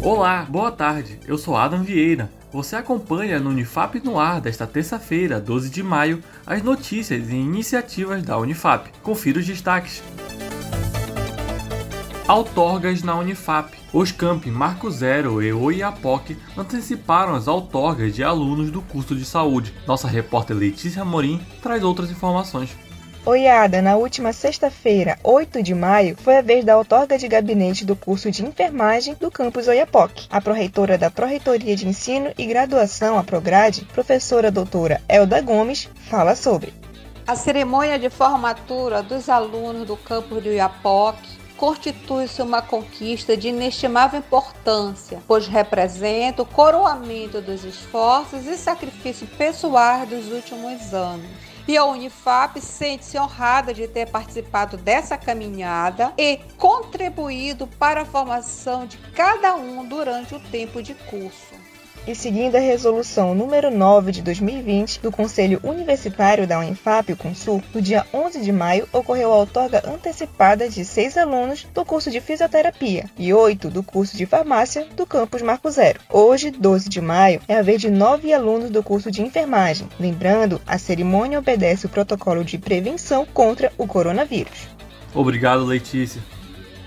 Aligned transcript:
Olá, 0.00 0.46
boa 0.48 0.70
tarde. 0.70 1.18
Eu 1.26 1.36
sou 1.36 1.56
Adam 1.56 1.82
Vieira. 1.82 2.30
Você 2.52 2.76
acompanha 2.76 3.40
no 3.40 3.50
Unifap 3.50 4.00
no 4.04 4.18
ar 4.18 4.40
desta 4.40 4.64
terça-feira, 4.64 5.40
12 5.40 5.68
de 5.70 5.82
maio, 5.82 6.22
as 6.46 6.62
notícias 6.62 7.28
e 7.28 7.34
iniciativas 7.34 8.22
da 8.22 8.38
Unifap. 8.38 8.90
Confira 9.02 9.40
os 9.40 9.46
destaques. 9.46 10.02
Outorgas 12.28 13.02
na 13.02 13.16
Unifap. 13.16 13.76
Os 13.92 14.12
campi 14.12 14.50
Marco 14.50 14.88
Zero 14.88 15.42
e 15.42 15.52
Oiapoque 15.52 16.38
anteciparam 16.56 17.34
as 17.34 17.48
outorgas 17.48 18.14
de 18.14 18.22
alunos 18.22 18.70
do 18.70 18.80
curso 18.80 19.16
de 19.16 19.24
saúde. 19.24 19.74
Nossa 19.86 20.06
repórter 20.06 20.56
Letícia 20.56 21.04
Morim 21.04 21.40
traz 21.60 21.82
outras 21.82 22.10
informações. 22.10 22.70
Oiada, 23.26 23.82
na 23.82 23.96
última 23.96 24.32
sexta-feira, 24.32 25.18
8 25.22 25.62
de 25.62 25.74
maio, 25.74 26.16
foi 26.16 26.38
a 26.38 26.42
vez 26.42 26.64
da 26.64 26.78
outorga 26.78 27.18
de 27.18 27.28
gabinete 27.28 27.84
do 27.84 27.94
curso 27.94 28.30
de 28.30 28.44
enfermagem 28.44 29.14
do 29.14 29.30
campus 29.30 29.68
Oiapoque. 29.68 30.26
A 30.30 30.40
proreitora 30.40 30.96
da 30.96 31.10
Proreitoria 31.10 31.76
de 31.76 31.86
Ensino 31.86 32.32
e 32.38 32.46
Graduação, 32.46 33.18
a 33.18 33.24
Prograde, 33.24 33.84
professora 33.92 34.50
doutora 34.50 35.02
Elda 35.08 35.40
Gomes, 35.42 35.90
fala 36.08 36.34
sobre. 36.34 36.72
A 37.26 37.36
cerimônia 37.36 37.98
de 37.98 38.08
formatura 38.08 39.02
dos 39.02 39.28
alunos 39.28 39.86
do 39.86 39.96
campus 39.96 40.42
de 40.42 40.48
Oiapoque 40.48 41.37
constitui-se 41.58 42.40
uma 42.40 42.62
conquista 42.62 43.36
de 43.36 43.48
inestimável 43.48 44.20
importância, 44.20 45.20
pois 45.26 45.48
representa 45.48 46.42
o 46.42 46.46
coroamento 46.46 47.40
dos 47.42 47.64
esforços 47.64 48.46
e 48.46 48.56
sacrifícios 48.56 49.28
pessoais 49.30 50.08
dos 50.08 50.30
últimos 50.30 50.94
anos. 50.94 51.26
E 51.66 51.76
a 51.76 51.84
Unifap 51.84 52.58
sente-se 52.60 53.18
honrada 53.18 53.74
de 53.74 53.86
ter 53.86 54.08
participado 54.08 54.78
dessa 54.78 55.18
caminhada 55.18 56.14
e 56.16 56.38
contribuído 56.56 57.66
para 57.66 58.02
a 58.02 58.06
formação 58.06 58.86
de 58.86 58.96
cada 58.96 59.54
um 59.56 59.84
durante 59.84 60.34
o 60.34 60.40
tempo 60.40 60.82
de 60.82 60.94
curso 60.94 61.57
e 62.08 62.14
seguindo 62.14 62.56
a 62.56 62.58
resolução 62.58 63.34
número 63.34 63.70
9 63.70 64.12
de 64.12 64.22
2020 64.22 65.02
do 65.02 65.12
Conselho 65.12 65.60
Universitário 65.62 66.46
da 66.46 66.58
Unifap, 66.58 67.12
o 67.12 67.16
Consul, 67.16 67.62
no 67.74 67.82
dia 67.82 68.06
11 68.14 68.40
de 68.40 68.50
maio 68.50 68.88
ocorreu 68.94 69.30
a 69.30 69.36
outorga 69.36 69.82
antecipada 69.86 70.70
de 70.70 70.86
seis 70.86 71.18
alunos 71.18 71.66
do 71.74 71.84
curso 71.84 72.10
de 72.10 72.18
fisioterapia 72.18 73.10
e 73.18 73.34
oito 73.34 73.68
do 73.68 73.82
curso 73.82 74.16
de 74.16 74.24
farmácia 74.24 74.86
do 74.96 75.04
campus 75.04 75.42
Marco 75.42 75.70
Zero. 75.70 76.00
Hoje, 76.08 76.50
12 76.50 76.88
de 76.88 77.02
maio, 77.02 77.42
é 77.46 77.58
a 77.58 77.62
vez 77.62 77.78
de 77.78 77.90
nove 77.90 78.32
alunos 78.32 78.70
do 78.70 78.82
curso 78.82 79.10
de 79.10 79.20
enfermagem. 79.20 79.86
Lembrando, 80.00 80.62
a 80.66 80.78
cerimônia 80.78 81.38
obedece 81.38 81.84
o 81.84 81.90
protocolo 81.90 82.42
de 82.42 82.56
prevenção 82.56 83.26
contra 83.26 83.70
o 83.76 83.86
coronavírus. 83.86 84.66
Obrigado, 85.14 85.62
Letícia. 85.66 86.22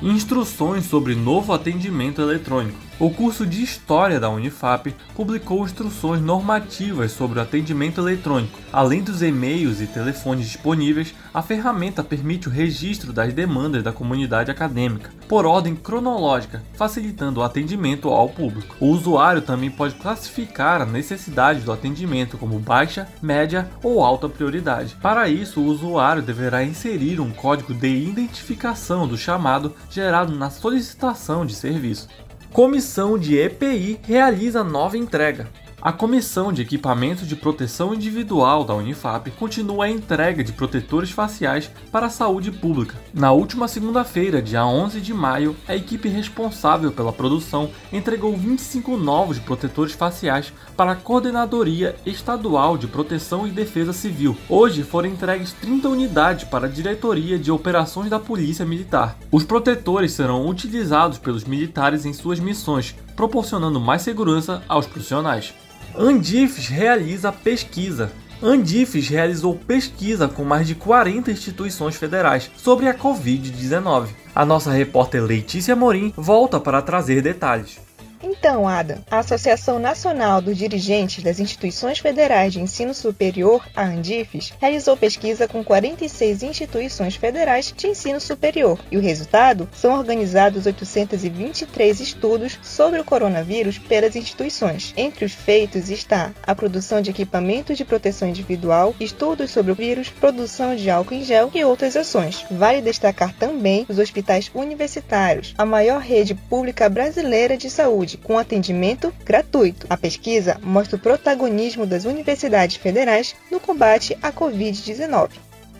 Instruções 0.00 0.86
sobre 0.86 1.14
novo 1.14 1.52
atendimento 1.52 2.22
eletrônico. 2.22 2.89
O 3.00 3.08
curso 3.08 3.46
de 3.46 3.62
História 3.62 4.20
da 4.20 4.28
Unifap 4.28 4.94
publicou 5.14 5.64
instruções 5.64 6.20
normativas 6.20 7.12
sobre 7.12 7.38
o 7.38 7.42
atendimento 7.42 7.98
eletrônico. 7.98 8.58
Além 8.70 9.02
dos 9.02 9.22
e-mails 9.22 9.80
e 9.80 9.86
telefones 9.86 10.44
disponíveis, 10.44 11.14
a 11.32 11.40
ferramenta 11.40 12.04
permite 12.04 12.46
o 12.46 12.50
registro 12.50 13.10
das 13.10 13.32
demandas 13.32 13.82
da 13.82 13.90
comunidade 13.90 14.50
acadêmica, 14.50 15.10
por 15.26 15.46
ordem 15.46 15.74
cronológica, 15.74 16.62
facilitando 16.74 17.40
o 17.40 17.42
atendimento 17.42 18.10
ao 18.10 18.28
público. 18.28 18.76
O 18.78 18.88
usuário 18.88 19.40
também 19.40 19.70
pode 19.70 19.94
classificar 19.94 20.82
a 20.82 20.86
necessidade 20.86 21.60
do 21.60 21.72
atendimento 21.72 22.36
como 22.36 22.58
baixa, 22.58 23.08
média 23.22 23.66
ou 23.82 24.04
alta 24.04 24.28
prioridade. 24.28 24.94
Para 25.00 25.26
isso, 25.26 25.58
o 25.58 25.64
usuário 25.64 26.20
deverá 26.20 26.62
inserir 26.62 27.18
um 27.18 27.30
código 27.30 27.72
de 27.72 27.88
identificação 27.88 29.08
do 29.08 29.16
chamado 29.16 29.74
gerado 29.88 30.36
na 30.36 30.50
solicitação 30.50 31.46
de 31.46 31.54
serviço. 31.54 32.06
Comissão 32.52 33.16
de 33.16 33.38
EPI 33.38 34.00
realiza 34.02 34.64
nova 34.64 34.98
entrega. 34.98 35.46
A 35.82 35.92
Comissão 35.92 36.52
de 36.52 36.60
Equipamentos 36.60 37.26
de 37.26 37.34
Proteção 37.34 37.94
Individual 37.94 38.64
da 38.64 38.74
Unifap 38.74 39.30
continua 39.30 39.86
a 39.86 39.90
entrega 39.90 40.44
de 40.44 40.52
protetores 40.52 41.10
faciais 41.10 41.70
para 41.90 42.04
a 42.04 42.10
saúde 42.10 42.52
pública. 42.52 42.96
Na 43.14 43.32
última 43.32 43.66
segunda-feira, 43.66 44.42
dia 44.42 44.66
11 44.66 45.00
de 45.00 45.14
maio, 45.14 45.56
a 45.66 45.74
equipe 45.74 46.06
responsável 46.06 46.92
pela 46.92 47.14
produção 47.14 47.70
entregou 47.90 48.36
25 48.36 48.98
novos 48.98 49.38
protetores 49.38 49.94
faciais 49.94 50.52
para 50.76 50.92
a 50.92 50.96
Coordenadoria 50.96 51.96
Estadual 52.04 52.76
de 52.76 52.86
Proteção 52.86 53.46
e 53.46 53.50
Defesa 53.50 53.94
Civil. 53.94 54.36
Hoje 54.50 54.82
foram 54.82 55.08
entregues 55.08 55.54
30 55.54 55.88
unidades 55.88 56.44
para 56.44 56.66
a 56.66 56.70
Diretoria 56.70 57.38
de 57.38 57.50
Operações 57.50 58.10
da 58.10 58.18
Polícia 58.18 58.66
Militar. 58.66 59.16
Os 59.32 59.44
protetores 59.44 60.12
serão 60.12 60.46
utilizados 60.46 61.16
pelos 61.16 61.44
militares 61.44 62.04
em 62.04 62.12
suas 62.12 62.38
missões, 62.38 62.94
proporcionando 63.16 63.80
mais 63.80 64.02
segurança 64.02 64.62
aos 64.68 64.86
profissionais. 64.86 65.54
Andifes 65.96 66.68
realiza 66.68 67.32
pesquisa. 67.32 68.12
Andifes 68.42 69.08
realizou 69.08 69.54
pesquisa 69.54 70.28
com 70.28 70.44
mais 70.44 70.66
de 70.66 70.74
40 70.74 71.30
instituições 71.30 71.96
federais 71.96 72.50
sobre 72.56 72.88
a 72.88 72.94
Covid-19. 72.94 74.08
A 74.34 74.46
nossa 74.46 74.70
repórter 74.70 75.22
Letícia 75.22 75.76
Morim 75.76 76.12
volta 76.16 76.58
para 76.58 76.80
trazer 76.80 77.20
detalhes. 77.20 77.78
Então, 78.22 78.68
Ada, 78.68 79.02
a 79.10 79.20
Associação 79.20 79.78
Nacional 79.78 80.42
dos 80.42 80.56
Dirigentes 80.56 81.24
das 81.24 81.40
Instituições 81.40 81.98
Federais 81.98 82.52
de 82.52 82.60
Ensino 82.60 82.92
Superior, 82.92 83.66
a 83.74 83.82
Andifes, 83.82 84.52
realizou 84.60 84.94
pesquisa 84.94 85.48
com 85.48 85.64
46 85.64 86.42
instituições 86.42 87.16
federais 87.16 87.72
de 87.74 87.86
ensino 87.86 88.20
superior 88.20 88.78
e 88.90 88.98
o 88.98 89.00
resultado 89.00 89.66
são 89.72 89.98
organizados 89.98 90.66
823 90.66 92.00
estudos 92.00 92.58
sobre 92.62 93.00
o 93.00 93.04
coronavírus 93.04 93.78
pelas 93.78 94.14
instituições. 94.14 94.92
Entre 94.98 95.24
os 95.24 95.32
feitos 95.32 95.88
está 95.88 96.32
a 96.42 96.54
produção 96.54 97.00
de 97.00 97.10
equipamentos 97.10 97.78
de 97.78 97.86
proteção 97.86 98.28
individual, 98.28 98.94
estudos 99.00 99.50
sobre 99.50 99.72
o 99.72 99.74
vírus, 99.74 100.10
produção 100.10 100.76
de 100.76 100.90
álcool 100.90 101.14
em 101.14 101.24
gel 101.24 101.50
e 101.54 101.64
outras 101.64 101.96
ações. 101.96 102.44
Vale 102.50 102.82
destacar 102.82 103.32
também 103.34 103.86
os 103.88 103.98
hospitais 103.98 104.50
universitários, 104.54 105.54
a 105.56 105.64
maior 105.64 106.02
rede 106.02 106.34
pública 106.34 106.86
brasileira 106.88 107.56
de 107.56 107.70
saúde 107.70 108.09
com 108.16 108.38
atendimento 108.38 109.12
gratuito. 109.24 109.86
A 109.90 109.96
pesquisa 109.96 110.58
mostra 110.62 110.96
o 110.96 111.00
protagonismo 111.00 111.86
das 111.86 112.04
universidades 112.04 112.76
federais 112.76 113.34
no 113.50 113.60
combate 113.60 114.16
à 114.22 114.32
Covid-19. 114.32 115.30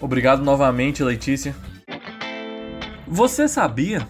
Obrigado 0.00 0.42
novamente, 0.42 1.02
Letícia. 1.02 1.54
Você 3.06 3.48
sabia? 3.48 4.06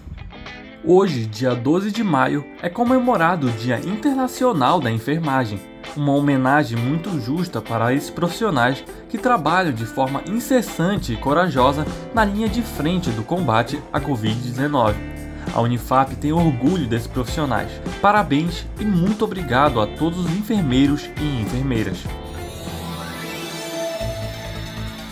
Hoje, 0.84 1.26
dia 1.26 1.54
12 1.54 1.90
de 1.90 2.04
maio, 2.04 2.44
é 2.62 2.68
comemorado 2.68 3.48
o 3.48 3.50
Dia 3.50 3.78
Internacional 3.78 4.80
da 4.80 4.90
Enfermagem, 4.90 5.58
uma 5.96 6.12
homenagem 6.12 6.78
muito 6.78 7.20
justa 7.20 7.60
para 7.60 7.92
esses 7.92 8.08
profissionais 8.08 8.84
que 9.08 9.18
trabalham 9.18 9.72
de 9.72 9.84
forma 9.84 10.22
incessante 10.28 11.12
e 11.12 11.16
corajosa 11.16 11.84
na 12.14 12.24
linha 12.24 12.48
de 12.48 12.62
frente 12.62 13.10
do 13.10 13.24
combate 13.24 13.82
à 13.92 14.00
Covid-19. 14.00 15.15
A 15.54 15.60
Unifap 15.60 16.14
tem 16.16 16.32
orgulho 16.32 16.86
desses 16.86 17.06
profissionais. 17.06 17.70
Parabéns 18.00 18.66
e 18.78 18.84
muito 18.84 19.24
obrigado 19.24 19.80
a 19.80 19.86
todos 19.86 20.18
os 20.24 20.30
enfermeiros 20.30 21.08
e 21.20 21.42
enfermeiras. 21.42 21.98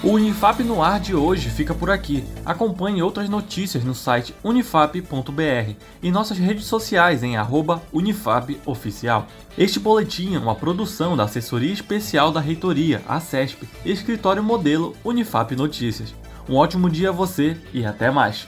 O 0.04 0.10
Unifap 0.10 0.62
no 0.62 0.82
ar 0.82 1.00
de 1.00 1.14
hoje 1.14 1.48
fica 1.48 1.72
por 1.72 1.90
aqui. 1.90 2.22
Acompanhe 2.44 3.02
outras 3.02 3.26
notícias 3.26 3.82
no 3.82 3.94
site 3.94 4.34
unifap.br 4.44 5.72
e 6.02 6.10
nossas 6.10 6.36
redes 6.36 6.66
sociais 6.66 7.22
em 7.22 7.36
@unifapoficial. 7.90 9.26
Este 9.56 9.80
boletim 9.80 10.34
é 10.34 10.38
uma 10.38 10.54
produção 10.54 11.16
da 11.16 11.24
Assessoria 11.24 11.72
Especial 11.72 12.30
da 12.30 12.38
Reitoria, 12.38 13.00
a 13.08 13.18
CESP, 13.18 13.66
Escritório 13.82 14.42
Modelo 14.42 14.94
Unifap 15.02 15.56
Notícias. 15.56 16.14
Um 16.46 16.56
ótimo 16.56 16.90
dia 16.90 17.08
a 17.08 17.12
você 17.12 17.56
e 17.72 17.86
até 17.86 18.10
mais. 18.10 18.46